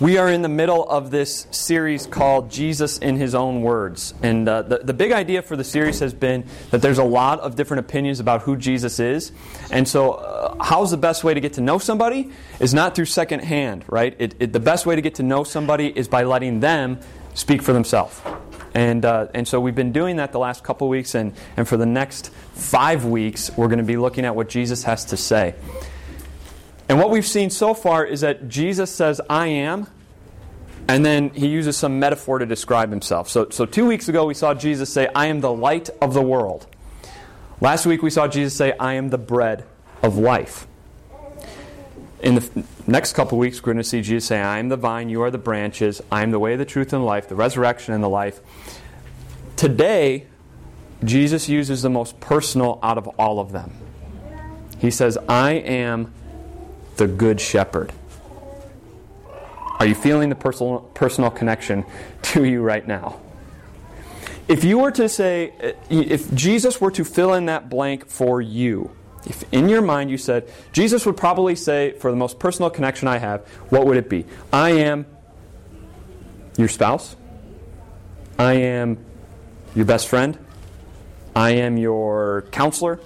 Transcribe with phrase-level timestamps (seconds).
[0.00, 4.14] We are in the middle of this series called Jesus in His Own Words.
[4.22, 7.40] And uh, the, the big idea for the series has been that there's a lot
[7.40, 9.32] of different opinions about who Jesus is.
[9.72, 12.30] And so, uh, how's the best way to get to know somebody?
[12.60, 14.14] Is not through secondhand, right?
[14.20, 17.00] It, it, the best way to get to know somebody is by letting them
[17.34, 18.20] speak for themselves.
[18.74, 21.76] And, uh, and so we've been doing that the last couple weeks, and, and for
[21.76, 25.56] the next five weeks, we're going to be looking at what Jesus has to say.
[26.88, 29.86] And what we've seen so far is that Jesus says, I am,
[30.88, 33.28] and then he uses some metaphor to describe himself.
[33.28, 36.22] So, so two weeks ago, we saw Jesus say, I am the light of the
[36.22, 36.66] world.
[37.60, 39.64] Last week, we saw Jesus say, I am the bread
[40.02, 40.66] of life.
[42.20, 45.10] In the next couple weeks, we're going to see Jesus say, I am the vine,
[45.10, 48.02] you are the branches, I am the way, the truth, and life, the resurrection and
[48.02, 48.40] the life.
[49.56, 50.26] Today,
[51.04, 53.72] Jesus uses the most personal out of all of them.
[54.78, 56.12] He says, I am
[56.98, 57.92] the Good Shepherd.
[59.78, 61.84] Are you feeling the personal, personal connection
[62.22, 63.20] to you right now?
[64.48, 68.42] If you were to say, eh, if Jesus were to fill in that blank for
[68.42, 68.90] you,
[69.26, 73.08] if in your mind you said, Jesus would probably say, for the most personal connection
[73.08, 74.24] I have, what would it be?
[74.52, 75.06] I am
[76.56, 77.14] your spouse.
[78.38, 78.98] I am
[79.74, 80.38] your best friend.
[81.36, 83.00] I am your counselor.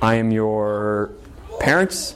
[0.00, 1.10] I am your
[1.58, 2.14] parents.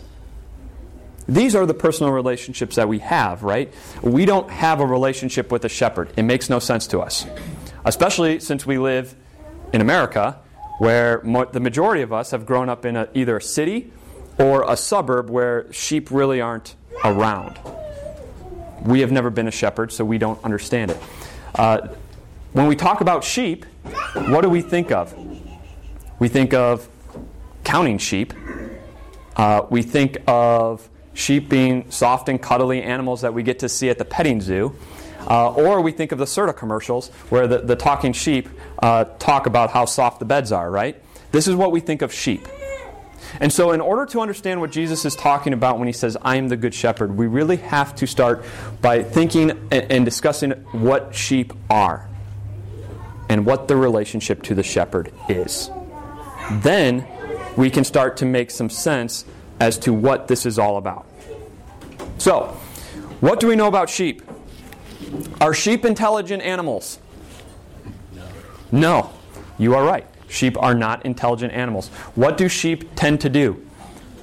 [1.31, 3.73] These are the personal relationships that we have, right?
[4.03, 6.12] We don't have a relationship with a shepherd.
[6.17, 7.25] It makes no sense to us.
[7.84, 9.14] Especially since we live
[9.73, 10.41] in America,
[10.78, 13.92] where mo- the majority of us have grown up in a, either a city
[14.41, 17.61] or a suburb where sheep really aren't around.
[18.84, 20.98] We have never been a shepherd, so we don't understand it.
[21.55, 21.89] Uh,
[22.55, 23.67] when we talk about sheep,
[24.14, 25.14] what do we think of?
[26.19, 26.89] We think of
[27.62, 28.34] counting sheep.
[29.36, 30.89] Uh, we think of
[31.21, 34.75] sheep being soft and cuddly animals that we get to see at the petting zoo.
[35.29, 38.49] Uh, or we think of the Serta commercials where the, the talking sheep
[38.83, 41.01] uh, talk about how soft the beds are, right?
[41.30, 42.48] This is what we think of sheep.
[43.39, 46.36] And so, in order to understand what Jesus is talking about when he says, I
[46.36, 48.45] am the good shepherd, we really have to start
[48.80, 52.09] by thinking and, and discussing what sheep are
[53.29, 55.70] and what the relationship to the shepherd is.
[56.51, 57.07] Then
[57.57, 59.25] we can start to make some sense
[59.61, 61.07] as to what this is all about.
[62.20, 62.48] So,
[63.20, 64.20] what do we know about sheep?
[65.41, 66.98] Are sheep intelligent animals?
[68.70, 69.11] No.
[69.57, 70.07] You are right.
[70.29, 71.89] Sheep are not intelligent animals.
[72.17, 73.67] What do sheep tend to do?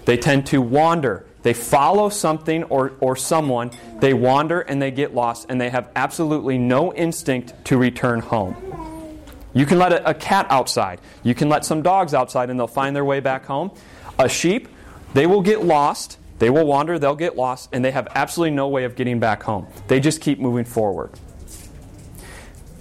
[0.06, 1.26] They tend to wander.
[1.42, 5.90] They follow something or, or someone, they wander and they get lost, and they have
[5.96, 9.20] absolutely no instinct to return home.
[9.54, 12.68] You can let a, a cat outside, you can let some dogs outside, and they'll
[12.68, 13.72] find their way back home.
[14.20, 14.68] A sheep,
[15.16, 18.68] they will get lost, they will wander, they'll get lost, and they have absolutely no
[18.68, 19.68] way of getting back home.
[19.88, 21.12] They just keep moving forward.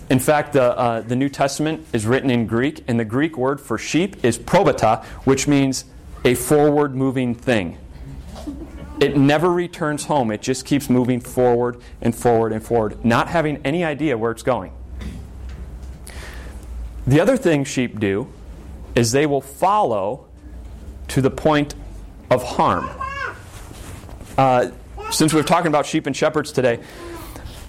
[0.09, 3.61] In fact, the, uh, the New Testament is written in Greek, and the Greek word
[3.61, 5.85] for sheep is probata, which means
[6.25, 7.79] a forward moving thing.
[9.01, 13.61] It never returns home, it just keeps moving forward and forward and forward, not having
[13.65, 14.73] any idea where it's going.
[17.07, 18.29] The other thing sheep do
[18.95, 20.27] is they will follow
[21.09, 21.75] to the point
[22.31, 22.89] of harm.
[24.37, 24.71] Uh,
[25.11, 26.81] since we're talking about sheep and shepherds today,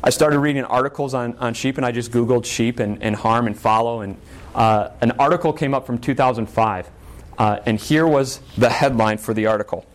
[0.03, 3.47] I started reading articles on, on sheep, and I just Googled sheep and, and harm
[3.47, 4.01] and follow.
[4.01, 4.17] And
[4.53, 6.89] uh, an article came up from 2005.
[7.37, 9.85] Uh, and here was the headline for the article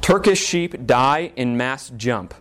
[0.00, 2.34] Turkish sheep die in mass jump.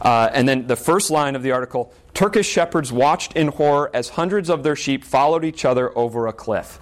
[0.00, 4.10] Uh, and then the first line of the article Turkish shepherds watched in horror as
[4.10, 6.78] hundreds of their sheep followed each other over a cliff.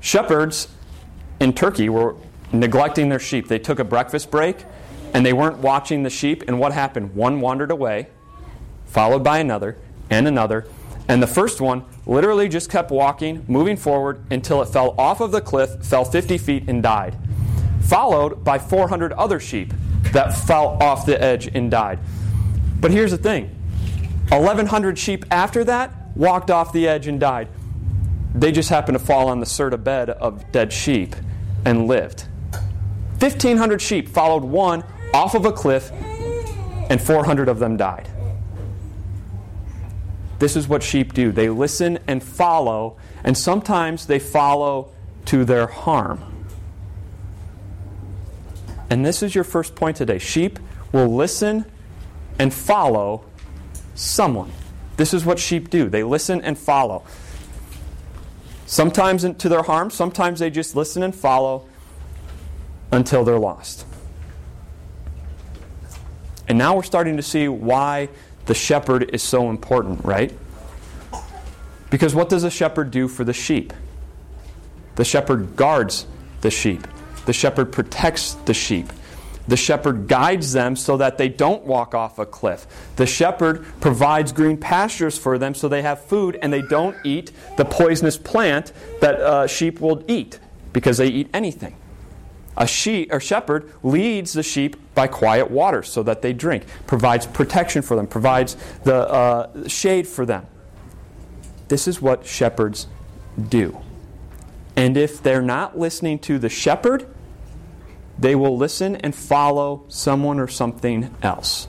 [0.00, 0.68] Shepherds
[1.38, 2.16] in Turkey were
[2.52, 3.48] neglecting their sheep.
[3.48, 4.64] They took a breakfast break
[5.14, 6.44] and they weren't watching the sheep.
[6.46, 7.14] And what happened?
[7.14, 8.08] One wandered away,
[8.86, 9.76] followed by another
[10.08, 10.66] and another.
[11.08, 15.32] And the first one literally just kept walking, moving forward until it fell off of
[15.32, 17.16] the cliff, fell 50 feet, and died.
[17.82, 19.72] Followed by 400 other sheep
[20.12, 21.98] that fell off the edge and died.
[22.80, 23.56] But here's the thing
[24.28, 27.48] 1,100 sheep after that walked off the edge and died.
[28.34, 31.16] They just happened to fall on the Serta bed of dead sheep
[31.64, 32.26] and lived.
[33.20, 34.82] 1,500 sheep followed one
[35.12, 35.90] off of a cliff,
[36.88, 38.08] and 400 of them died.
[40.38, 44.90] This is what sheep do they listen and follow, and sometimes they follow
[45.26, 46.24] to their harm.
[48.88, 50.18] And this is your first point today.
[50.18, 50.58] Sheep
[50.92, 51.66] will listen
[52.38, 53.24] and follow
[53.94, 54.50] someone.
[54.96, 55.88] This is what sheep do.
[55.88, 57.04] They listen and follow.
[58.66, 61.66] Sometimes to their harm, sometimes they just listen and follow
[62.92, 63.86] until they're lost.
[66.48, 68.08] And now we're starting to see why
[68.46, 70.32] the shepherd is so important, right?
[71.90, 73.72] Because what does a shepherd do for the sheep?
[74.96, 76.06] The shepherd guards
[76.40, 76.86] the sheep.
[77.26, 78.92] The shepherd protects the sheep.
[79.46, 82.66] The shepherd guides them so that they don't walk off a cliff.
[82.96, 87.32] The shepherd provides green pastures for them so they have food and they don't eat
[87.56, 90.38] the poisonous plant that uh, sheep will eat
[90.72, 91.74] because they eat anything.
[92.60, 97.26] A sheep or shepherd leads the sheep by quiet water so that they drink, provides
[97.26, 98.54] protection for them, provides
[98.84, 100.46] the uh, shade for them.
[101.68, 102.86] This is what shepherds
[103.48, 103.80] do.
[104.76, 107.06] And if they're not listening to the shepherd,
[108.18, 111.66] they will listen and follow someone or something else.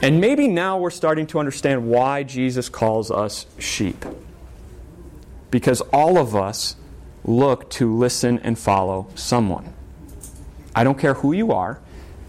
[0.00, 4.06] And maybe now we're starting to understand why Jesus calls us sheep.
[5.50, 6.76] Because all of us
[7.28, 9.74] look to listen and follow someone.
[10.74, 11.78] I don't care who you are,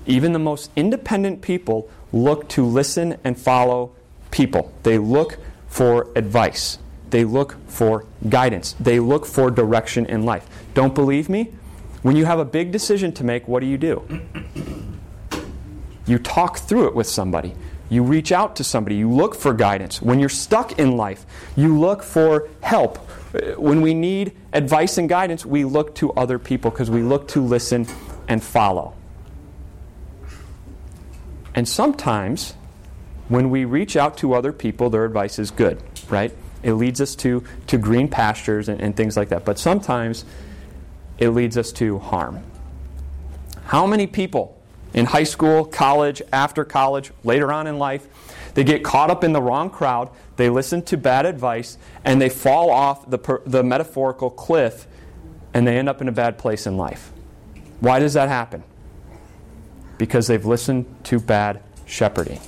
[0.06, 3.94] even the most independent people look to listen and follow
[4.32, 4.74] people.
[4.84, 5.38] They look
[5.68, 6.80] for advice.
[7.12, 8.76] They look for guidance.
[8.80, 10.48] They look for direction in life.
[10.74, 11.54] Don't believe me?
[12.02, 14.04] When you have a big decision to make, what do you do?
[16.06, 17.56] You talk through it with somebody.
[17.90, 18.96] You reach out to somebody.
[18.96, 20.02] You look for guidance.
[20.02, 21.26] When you're stuck in life,
[21.56, 23.00] you look for help.
[23.58, 27.42] When we need advice and guidance, we look to other people because we look to
[27.42, 27.88] listen
[28.28, 28.96] and follow.
[31.54, 32.54] And sometimes,
[33.28, 36.36] when we reach out to other people, their advice is good, right?
[36.64, 39.46] It leads us to, to green pastures and, and things like that.
[39.46, 40.26] But sometimes
[41.18, 42.44] it leads us to harm.
[43.66, 44.60] How many people
[44.94, 48.08] in high school, college, after college, later on in life,
[48.54, 52.30] they get caught up in the wrong crowd, they listen to bad advice, and they
[52.30, 54.88] fall off the, per, the metaphorical cliff
[55.54, 57.12] and they end up in a bad place in life.
[57.80, 58.64] Why does that happen?
[59.98, 62.40] Because they've listened to bad shepherding.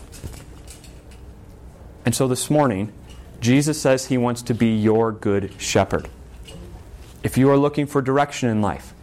[2.06, 2.92] And so this morning,
[3.40, 6.10] Jesus says he wants to be your good shepherd.
[7.24, 8.94] If you are looking for direction in life,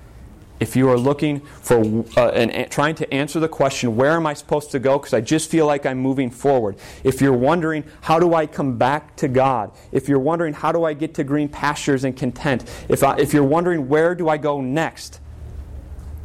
[0.60, 4.34] if you are looking for uh, and trying to answer the question, where am I
[4.34, 4.98] supposed to go?
[4.98, 6.76] Because I just feel like I'm moving forward.
[7.04, 9.70] If you're wondering, how do I come back to God?
[9.92, 12.64] If you're wondering, how do I get to green pastures and content?
[12.88, 15.20] If, I, if you're wondering, where do I go next?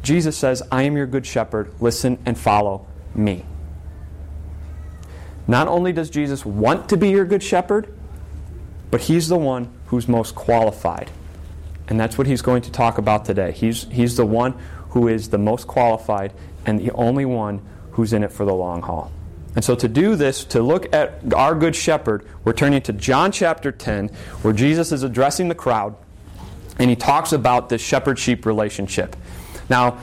[0.02, 1.72] Jesus says, I am your good shepherd.
[1.80, 3.44] Listen and follow me.
[5.46, 7.92] Not only does Jesus want to be your good shepherd,
[8.90, 11.10] but he's the one who's most qualified.
[11.88, 13.52] And that's what he's going to talk about today.
[13.52, 14.58] He's, he's the one
[14.90, 16.32] who is the most qualified
[16.64, 17.60] and the only one
[17.92, 19.12] who's in it for the long haul.
[19.54, 23.30] And so, to do this, to look at our Good Shepherd, we're turning to John
[23.30, 24.08] chapter 10,
[24.42, 25.94] where Jesus is addressing the crowd,
[26.78, 29.14] and he talks about this shepherd sheep relationship.
[29.68, 29.98] Now,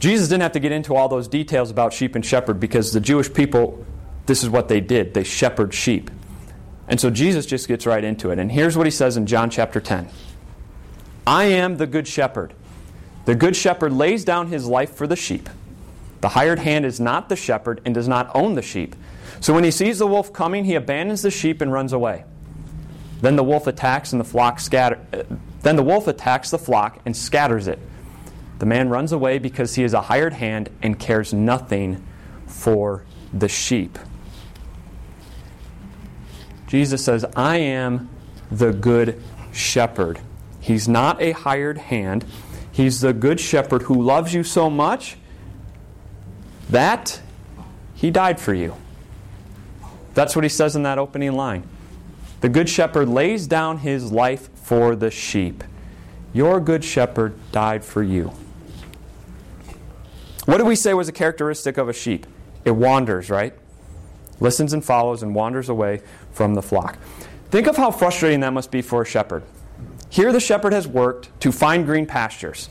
[0.00, 3.00] Jesus didn't have to get into all those details about sheep and shepherd because the
[3.00, 3.84] Jewish people,
[4.26, 6.10] this is what they did they shepherd sheep.
[6.88, 8.38] And so Jesus just gets right into it.
[8.38, 10.08] And here's what he says in John chapter 10
[11.28, 12.54] I am the good shepherd.
[13.26, 15.50] The good shepherd lays down his life for the sheep.
[16.22, 18.96] The hired hand is not the shepherd and does not own the sheep.
[19.38, 22.24] So when he sees the wolf coming, he abandons the sheep and runs away.
[23.20, 24.98] Then the wolf attacks and the flock scatter.
[25.12, 25.24] Uh,
[25.60, 27.78] then the wolf attacks the flock and scatters it.
[28.58, 32.02] The man runs away because he is a hired hand and cares nothing
[32.46, 33.98] for the sheep.
[36.68, 38.08] Jesus says, I am
[38.50, 39.22] the good
[39.52, 40.20] shepherd.
[40.60, 42.24] He's not a hired hand.
[42.70, 45.16] He's the good shepherd who loves you so much
[46.68, 47.20] that
[47.94, 48.74] he died for you.
[50.14, 51.62] That's what he says in that opening line.
[52.40, 55.64] The good shepherd lays down his life for the sheep.
[56.32, 58.32] Your good shepherd died for you.
[60.44, 62.26] What do we say was a characteristic of a sheep?
[62.64, 63.54] It wanders, right?
[64.40, 66.00] listens and follows, and wanders away
[66.32, 66.98] from the flock.
[67.50, 69.42] Think of how frustrating that must be for a shepherd.
[70.10, 72.68] Here, the shepherd has worked to find green pastures.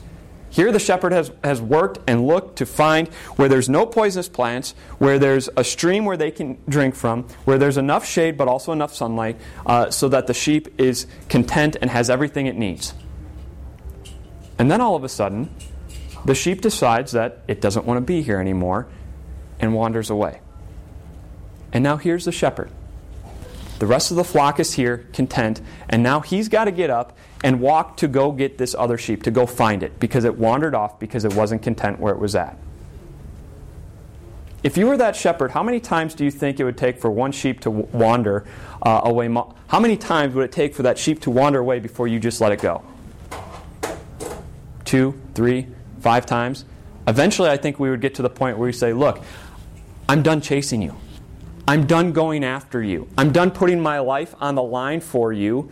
[0.50, 4.74] Here, the shepherd has, has worked and looked to find where there's no poisonous plants,
[4.98, 8.72] where there's a stream where they can drink from, where there's enough shade but also
[8.72, 12.94] enough sunlight, uh, so that the sheep is content and has everything it needs.
[14.58, 15.54] And then all of a sudden,
[16.24, 18.88] the sheep decides that it doesn't want to be here anymore
[19.60, 20.40] and wanders away.
[21.72, 22.70] And now here's the shepherd.
[23.78, 27.16] The rest of the flock is here, content, and now he's got to get up
[27.44, 30.74] and walk to go get this other sheep, to go find it, because it wandered
[30.74, 32.58] off because it wasn't content where it was at.
[34.64, 37.10] If you were that shepherd, how many times do you think it would take for
[37.10, 38.44] one sheep to wander
[38.82, 39.32] uh, away?
[39.68, 42.40] How many times would it take for that sheep to wander away before you just
[42.40, 42.82] let it go?
[44.84, 45.68] Two, three,
[46.00, 46.64] five times?
[47.06, 49.22] Eventually, I think we would get to the point where we say, Look,
[50.08, 50.96] I'm done chasing you.
[51.68, 53.08] I'm done going after you.
[53.18, 55.70] I'm done putting my life on the line for you.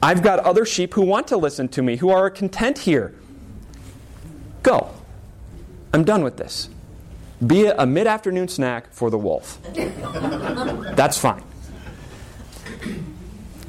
[0.00, 3.12] I've got other sheep who want to listen to me, who are content here.
[4.62, 4.88] Go.
[5.92, 6.68] I'm done with this.
[7.44, 9.58] Be a mid afternoon snack for the wolf.
[10.94, 11.42] That's fine.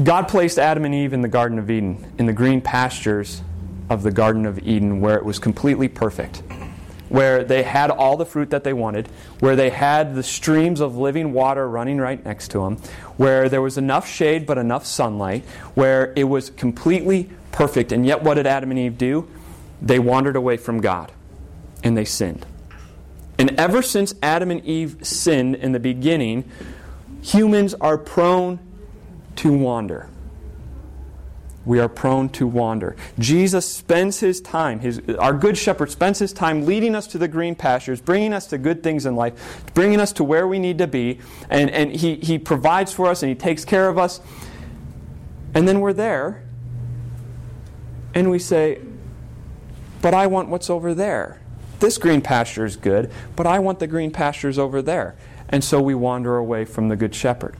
[0.04, 3.42] God placed Adam and Eve in the Garden of Eden, in the green pastures
[3.90, 6.44] of the Garden of Eden, where it was completely perfect,
[7.10, 9.08] where they had all the fruit that they wanted,
[9.40, 12.78] where they had the streams of living water running right next to them,
[13.18, 17.92] where there was enough shade but enough sunlight, where it was completely perfect.
[17.92, 19.28] And yet, what did Adam and Eve do?
[19.82, 21.12] They wandered away from God
[21.84, 22.46] and they sinned.
[23.40, 26.50] And ever since Adam and Eve sinned in the beginning,
[27.22, 28.60] humans are prone
[29.38, 30.10] to wander.
[31.68, 32.96] We are prone to wander.
[33.20, 37.28] Jesus spends his time, his, our good shepherd spends his time leading us to the
[37.28, 40.78] green pastures, bringing us to good things in life, bringing us to where we need
[40.78, 41.20] to be,
[41.50, 44.22] and, and he, he provides for us and he takes care of us.
[45.54, 46.46] And then we're there,
[48.16, 48.80] and we say,
[50.02, 51.42] But I want what's over there.
[51.82, 55.18] This green pasture is good, but I want the green pastures over there.
[55.50, 57.58] And so we wander away from the good shepherd.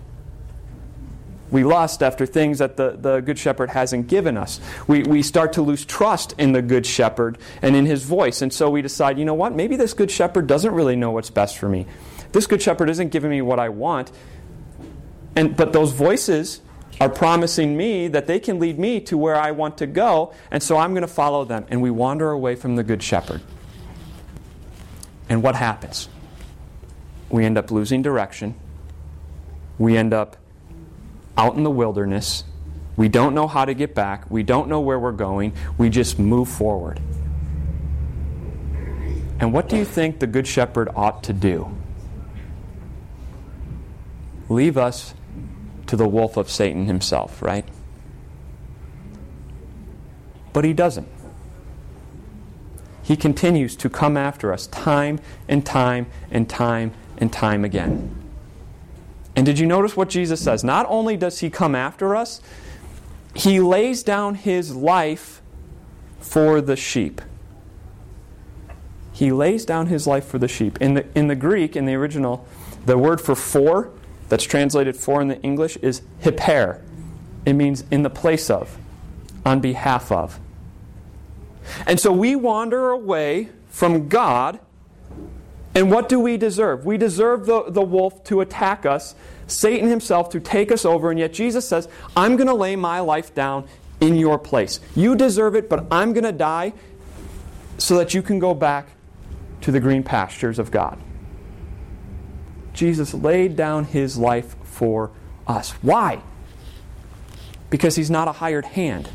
[1.50, 4.60] We lust after things that the, the Good Shepherd hasn't given us.
[4.88, 8.42] We, we start to lose trust in the Good Shepherd and in his voice.
[8.42, 9.56] And so we decide, you know what?
[9.56, 11.86] Maybe this Good Shepherd doesn't really know what's best for me.
[12.34, 14.12] This Good Shepherd isn't giving me what I want.
[15.36, 16.62] And, but those voices
[17.00, 20.34] are promising me that they can lead me to where I want to go.
[20.52, 21.66] And so I'm going to follow them.
[21.70, 23.42] And we wander away from the Good Shepherd.
[25.30, 26.10] And what happens?
[27.30, 28.56] We end up losing direction.
[29.78, 30.38] We end up
[31.38, 32.44] out in the wilderness.
[32.96, 34.30] We don't know how to get back.
[34.30, 35.54] We don't know where we're going.
[35.78, 37.00] We just move forward.
[39.40, 41.78] And what do you think the Good Shepherd ought to do?
[44.50, 45.14] Leave us
[45.86, 47.66] to the wolf of Satan himself, right?
[50.54, 51.08] But he doesn't.
[53.04, 58.27] He continues to come after us time and time and time and time again.
[59.38, 60.64] And did you notice what Jesus says?
[60.64, 62.42] Not only does he come after us,
[63.36, 65.44] he lays down his life
[66.20, 67.22] for the sheep.
[69.14, 70.82] He lays down his life for the sheep.
[70.82, 72.48] In the, in the Greek, in the original,
[72.88, 73.92] the word for for,
[74.28, 76.82] that's translated for in the English, is hyper.
[77.46, 78.76] It means in the place of,
[79.46, 80.40] on behalf of.
[81.86, 84.60] And so we wander away from God
[85.78, 86.88] and what do we deserve?
[86.88, 89.14] We deserve the, the wolf to attack us,
[89.46, 93.00] Satan himself to take us over, and yet Jesus says, I'm going to lay my
[93.00, 93.68] life down
[94.02, 94.80] in your place.
[94.96, 96.74] You deserve it, but I'm going to die
[97.78, 98.88] so that you can go back
[99.62, 100.98] to the green pastures of God.
[102.74, 105.12] Jesus laid down his life for
[105.46, 105.74] us.
[105.84, 106.24] Why?
[107.70, 109.10] Because he's not a hired hand.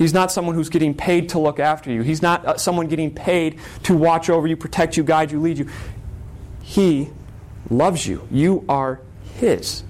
[0.00, 2.00] He's not someone who's getting paid to look after you.
[2.00, 5.58] He's not uh, someone getting paid to watch over you, protect you, guide you, lead
[5.58, 5.68] you.
[6.62, 7.10] He
[7.68, 8.26] loves you.
[8.30, 9.02] You are
[9.34, 9.84] His.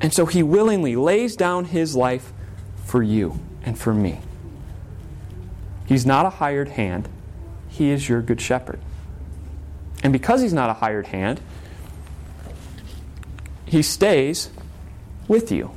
[0.00, 2.32] And so He willingly lays down His life
[2.84, 4.20] for you and for me.
[5.86, 7.08] He's not a hired hand,
[7.68, 8.78] He is your good shepherd.
[10.04, 11.40] And because He's not a hired hand,
[13.64, 14.50] He stays
[15.26, 15.72] with you.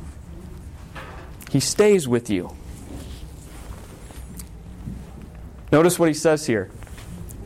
[1.49, 2.55] He stays with you.
[5.71, 6.69] Notice what he says here.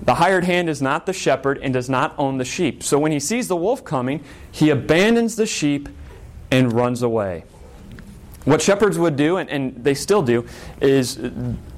[0.03, 2.83] The hired hand is not the shepherd and does not own the sheep.
[2.83, 5.87] So when he sees the wolf coming, he abandons the sheep
[6.51, 7.45] and runs away.
[8.45, 10.45] What shepherds would do, and, and they still do,
[10.81, 11.19] is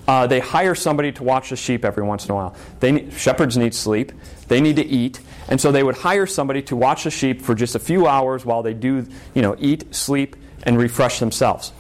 [0.08, 2.56] uh, they hire somebody to watch the sheep every once in a while.
[2.80, 4.12] They, shepherds need sleep,
[4.48, 7.54] they need to eat, and so they would hire somebody to watch the sheep for
[7.54, 11.72] just a few hours while they do, you know, eat, sleep, and refresh themselves.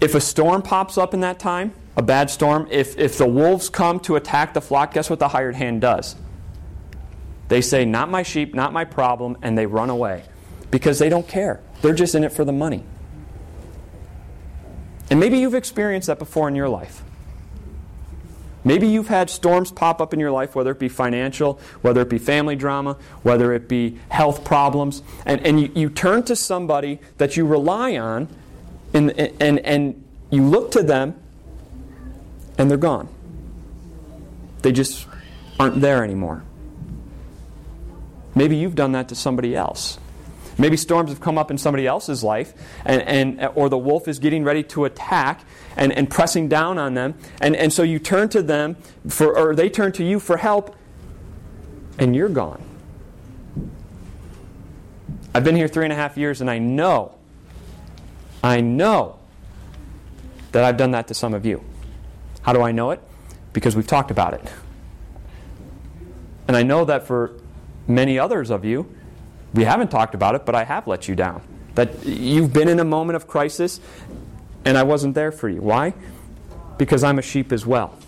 [0.00, 3.68] If a storm pops up in that time, a bad storm, if, if the wolves
[3.68, 6.16] come to attack the flock, guess what the hired hand does?
[7.48, 10.24] They say, Not my sheep, not my problem, and they run away
[10.70, 11.60] because they don't care.
[11.82, 12.84] They're just in it for the money.
[15.10, 17.02] And maybe you've experienced that before in your life.
[18.64, 22.08] Maybe you've had storms pop up in your life, whether it be financial, whether it
[22.08, 26.98] be family drama, whether it be health problems, and, and you, you turn to somebody
[27.18, 28.26] that you rely on,
[28.94, 31.14] and, and, and you look to them
[32.58, 33.08] and they're gone.
[34.62, 35.06] They just
[35.58, 36.42] aren't there anymore.
[38.34, 39.98] Maybe you've done that to somebody else.
[40.56, 42.52] Maybe storms have come up in somebody else's life,
[42.84, 45.40] and, and, or the wolf is getting ready to attack
[45.76, 47.14] and, and pressing down on them.
[47.40, 48.76] And, and so you turn to them,
[49.08, 50.76] for, or they turn to you for help,
[51.98, 52.62] and you're gone.
[55.34, 57.16] I've been here three and a half years, and I know,
[58.42, 59.18] I know
[60.52, 61.64] that I've done that to some of you.
[62.44, 63.00] How do I know it?
[63.52, 64.42] Because we've talked about it.
[66.46, 67.32] And I know that for
[67.88, 68.94] many others of you,
[69.54, 71.42] we haven't talked about it, but I have let you down.
[71.74, 73.80] That you've been in a moment of crisis
[74.64, 75.62] and I wasn't there for you.
[75.62, 75.94] Why?
[76.76, 77.98] Because I'm a sheep as well.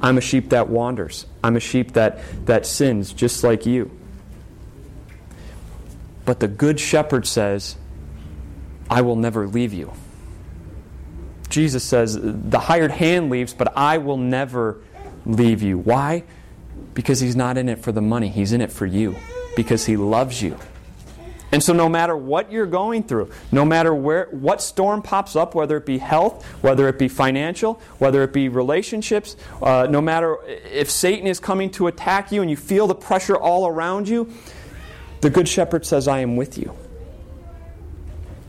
[0.00, 1.26] I'm a sheep that wanders.
[1.42, 3.90] I'm a sheep that, that sins just like you.
[6.24, 7.76] But the Good Shepherd says,
[8.88, 9.92] I will never leave you.
[11.48, 14.80] Jesus says, The hired hand leaves, but I will never
[15.24, 15.78] leave you.
[15.78, 16.24] Why?
[16.94, 19.16] Because he's not in it for the money, he's in it for you
[19.56, 20.56] because he loves you.
[21.52, 25.54] And so, no matter what you're going through, no matter where, what storm pops up,
[25.54, 30.38] whether it be health, whether it be financial, whether it be relationships, uh, no matter
[30.44, 34.30] if Satan is coming to attack you and you feel the pressure all around you,
[35.20, 36.76] the Good Shepherd says, I am with you.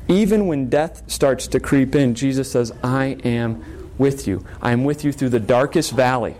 [0.07, 3.63] Even when death starts to creep in, Jesus says, I am
[3.97, 4.45] with you.
[4.61, 6.35] I am with you through the darkest valley.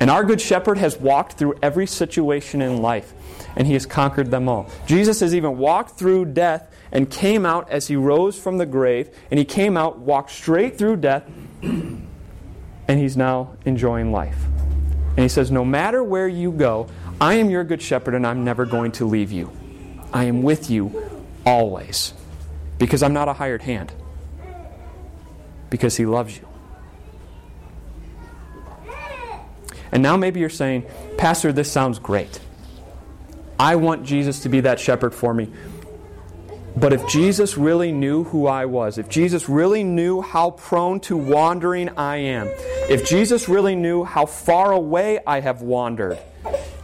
[0.00, 3.12] And our Good Shepherd has walked through every situation in life,
[3.54, 4.68] and he has conquered them all.
[4.86, 9.10] Jesus has even walked through death and came out as he rose from the grave,
[9.30, 11.24] and he came out, walked straight through death,
[11.62, 12.08] and
[12.88, 14.36] he's now enjoying life.
[15.10, 16.88] And he says, No matter where you go,
[17.20, 19.52] I am your Good Shepherd, and I'm never going to leave you.
[20.12, 22.12] I am with you always.
[22.82, 23.92] Because I'm not a hired hand.
[25.70, 26.48] Because he loves you.
[29.92, 30.86] And now maybe you're saying,
[31.16, 32.40] Pastor, this sounds great.
[33.56, 35.52] I want Jesus to be that shepherd for me.
[36.76, 41.16] But if Jesus really knew who I was, if Jesus really knew how prone to
[41.16, 42.48] wandering I am,
[42.90, 46.18] if Jesus really knew how far away I have wandered,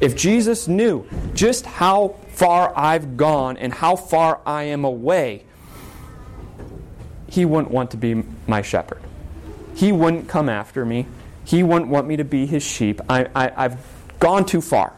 [0.00, 5.42] if Jesus knew just how far I've gone and how far I am away,
[7.28, 9.02] he wouldn't want to be my shepherd.
[9.74, 11.06] He wouldn't come after me.
[11.44, 13.00] He wouldn't want me to be his sheep.
[13.08, 13.78] I, I, I've
[14.18, 14.94] gone too far.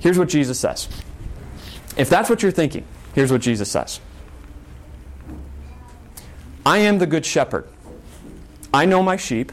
[0.00, 0.88] Here's what Jesus says.
[1.96, 4.00] If that's what you're thinking, here's what Jesus says
[6.64, 7.68] I am the good shepherd.
[8.72, 9.52] I know my sheep,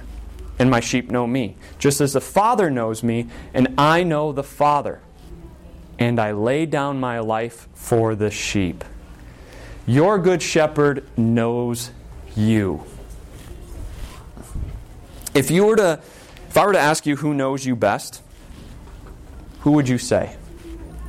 [0.60, 4.43] and my sheep know me, just as the Father knows me, and I know the
[4.43, 5.02] Father.
[6.00, 8.84] And I lay down my life for the sheep.
[9.88, 11.91] Your good shepherd knows
[12.36, 12.84] you.
[15.34, 16.02] If you were to
[16.50, 18.21] if I were to ask you who knows you best,
[19.62, 20.36] who would you say?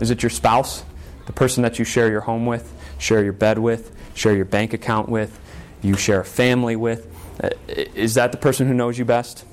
[0.01, 0.85] Is it your spouse?
[1.27, 4.73] The person that you share your home with, share your bed with, share your bank
[4.73, 5.38] account with,
[5.83, 7.12] you share a family with?
[7.43, 9.45] Uh, is that the person who knows you best?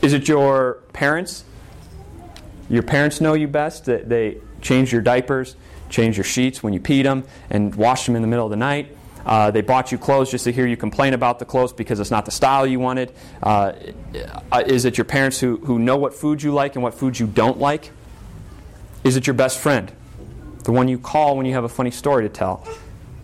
[0.00, 1.44] Is it your parents?
[2.70, 3.84] Your parents know you best.
[3.86, 5.56] They change your diapers,
[5.88, 8.56] change your sheets when you peed them, and wash them in the middle of the
[8.56, 8.96] night.
[9.26, 12.10] Uh, they bought you clothes just to hear you complain about the clothes because it's
[12.10, 13.12] not the style you wanted.
[13.42, 13.72] Uh,
[14.66, 17.26] is it your parents who, who know what food you like and what foods you
[17.26, 17.90] don't like?
[19.04, 19.92] Is it your best friend?
[20.64, 22.66] The one you call when you have a funny story to tell?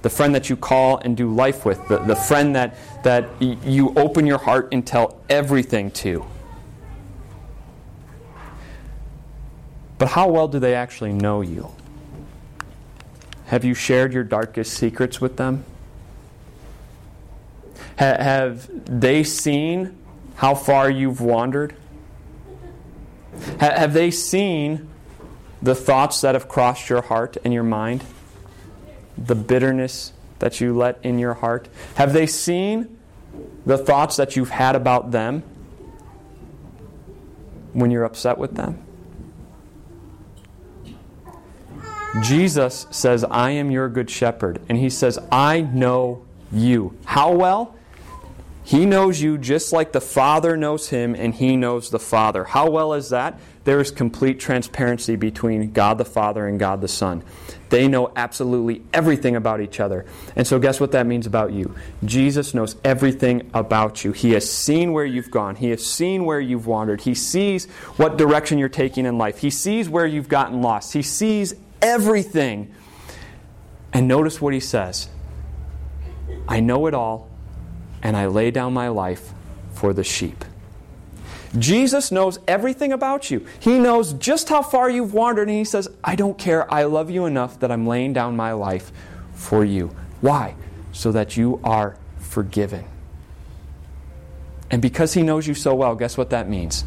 [0.03, 1.88] The friend that you call and do life with?
[1.88, 6.27] The, the friend that, that you open your heart and tell everything to?
[9.96, 11.70] But how well do they actually know you?
[13.55, 15.64] Have you shared your darkest secrets with them?
[18.01, 19.97] Ha- have they seen
[20.35, 21.77] how far you've wandered?
[23.61, 24.88] Ha- have they seen
[25.62, 28.03] the thoughts that have crossed your heart and your mind?
[29.17, 31.69] The bitterness that you let in your heart?
[31.95, 32.99] Have they seen
[33.64, 35.45] the thoughts that you've had about them
[37.73, 38.85] when you're upset with them?
[42.22, 44.61] Jesus says, I am your good shepherd.
[44.68, 46.96] And he says, I know you.
[47.05, 47.74] How well?
[48.64, 52.44] He knows you just like the Father knows him, and he knows the Father.
[52.44, 53.38] How well is that?
[53.64, 57.22] There is complete transparency between God the Father and God the Son.
[57.68, 60.07] They know absolutely everything about each other.
[60.35, 61.74] And so, guess what that means about you?
[62.05, 64.12] Jesus knows everything about you.
[64.12, 68.16] He has seen where you've gone, He has seen where you've wandered, He sees what
[68.16, 72.75] direction you're taking in life, He sees where you've gotten lost, He sees everything.
[73.92, 75.09] And notice what He says
[76.49, 77.29] I know it all
[78.03, 79.33] and I lay down my life
[79.73, 80.44] for the sheep.
[81.59, 83.47] Jesus knows everything about you.
[83.61, 86.73] He knows just how far you've wandered, and He says, I don't care.
[86.73, 88.92] I love you enough that I'm laying down my life
[89.33, 89.94] for you.
[90.20, 90.57] Why?
[90.92, 92.85] So that you are forgiven.
[94.70, 96.85] And because He knows you so well, guess what that means?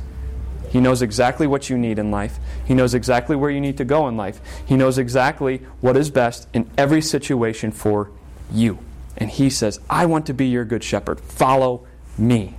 [0.69, 2.39] He knows exactly what you need in life.
[2.65, 4.41] He knows exactly where you need to go in life.
[4.65, 8.11] He knows exactly what is best in every situation for
[8.51, 8.79] you.
[9.17, 11.19] And He says, I want to be your good shepherd.
[11.19, 12.55] Follow me.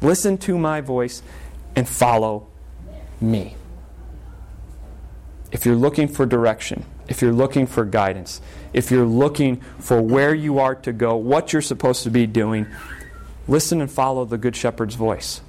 [0.00, 1.22] Listen to my voice
[1.74, 2.48] and follow
[3.20, 3.56] me.
[5.52, 8.40] If you're looking for direction, if you're looking for guidance,
[8.72, 12.66] if you're looking for where you are to go, what you're supposed to be doing,
[13.46, 15.40] listen and follow the Good Shepherd's voice.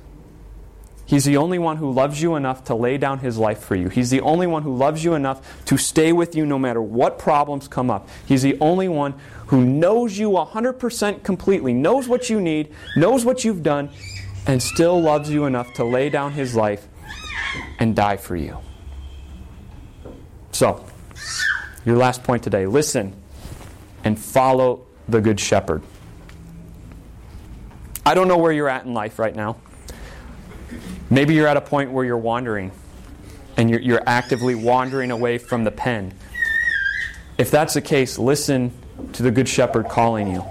[1.07, 3.87] He's the only one who loves you enough to lay down his life for you.
[3.87, 7.17] He's the only one who loves you enough to stay with you no matter what
[7.17, 8.09] problems come up.
[8.25, 9.15] He's the only one
[9.47, 13.89] who knows you 100% completely, knows what you need, knows what you've done,
[14.45, 16.89] and still loves you enough to lay down his life
[17.79, 18.57] and die for you.
[20.51, 20.85] So,
[21.85, 23.13] your last point today listen
[24.03, 25.83] and follow the Good Shepherd.
[28.05, 29.55] I don't know where you're at in life right now.
[31.09, 32.71] Maybe you're at a point where you're wandering
[33.55, 36.13] and you're, you're actively wandering away from the pen.
[37.37, 38.71] If that's the case, listen
[39.13, 40.43] to the Good Shepherd calling you.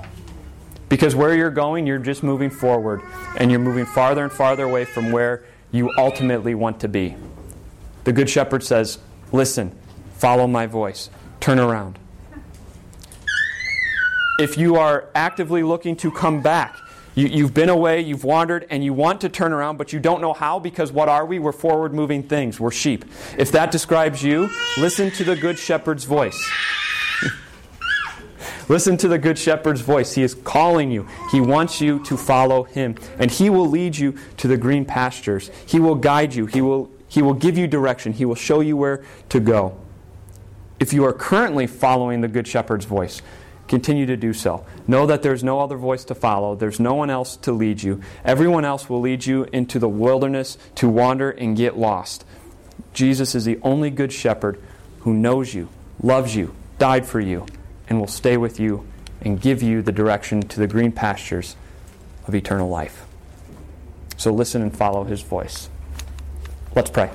[0.88, 3.03] Because where you're going, you're just moving forward
[3.37, 7.16] and you're moving farther and farther away from where you ultimately want to be.
[8.05, 8.99] The Good Shepherd says,
[9.33, 9.77] Listen,
[10.14, 11.99] follow my voice, turn around.
[14.38, 16.77] If you are actively looking to come back,
[17.16, 20.20] you, have been away, you've wandered, and you want to turn around, but you don't
[20.20, 21.38] know how because what are we?
[21.38, 22.61] We're forward moving things.
[22.61, 23.07] We're sheep.
[23.38, 26.38] If that describes you, listen to the Good Shepherd's voice.
[28.68, 30.12] listen to the Good Shepherd's voice.
[30.12, 34.14] He is calling you, He wants you to follow Him, and He will lead you
[34.37, 35.50] to the green pastures.
[35.64, 38.76] He will guide you, He will, he will give you direction, He will show you
[38.76, 39.74] where to go.
[40.79, 43.22] If you are currently following the Good Shepherd's voice,
[43.68, 44.64] Continue to do so.
[44.87, 48.00] Know that there's no other voice to follow, there's no one else to lead you.
[48.24, 52.24] Everyone else will lead you into the wilderness to wander and get lost.
[52.92, 54.61] Jesus is the only good shepherd
[55.00, 55.68] who knows you,
[56.02, 57.46] loves you, died for you,
[57.88, 58.87] and will stay with you
[59.20, 61.57] and give you the direction to the green pastures
[62.26, 63.07] of eternal life.
[64.16, 65.68] So listen and follow his voice.
[66.74, 67.11] Let's pray.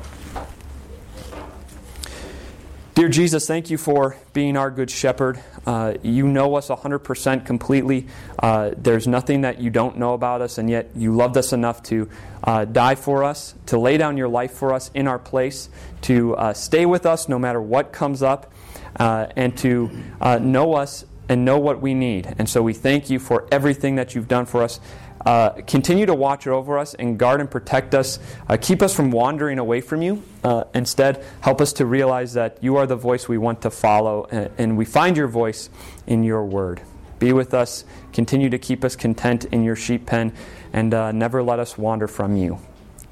[2.94, 5.42] Dear Jesus, thank you for being our good shepherd.
[5.66, 8.08] Uh, you know us 100% completely.
[8.38, 11.82] Uh, there's nothing that you don't know about us, and yet you loved us enough
[11.84, 12.10] to
[12.44, 15.70] uh, die for us, to lay down your life for us in our place,
[16.02, 18.52] to uh, stay with us no matter what comes up,
[19.00, 22.36] uh, and to uh, know us and know what we need.
[22.38, 24.82] And so we thank you for everything that you've done for us.
[25.26, 28.20] Uh, continue to watch over us and guard and protect us.
[28.50, 30.24] Uh, keep us from wandering away from you.
[30.44, 34.28] Uh, instead, help us to realize that you are the voice we want to follow,
[34.32, 35.70] and, and we find your voice
[36.08, 36.82] in your word.
[37.20, 37.86] Be with us.
[38.14, 40.34] Continue to keep us content in your sheep pen,
[40.74, 42.58] and uh, never let us wander from you.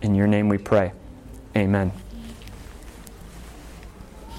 [0.02, 0.94] In your name we pray.
[1.56, 1.92] Amen.